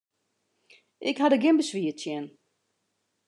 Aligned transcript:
Ik 1.09 1.17
ha 1.19 1.27
der 1.31 1.41
gjin 1.41 1.59
beswier 1.59 1.95
tsjin. 1.97 2.25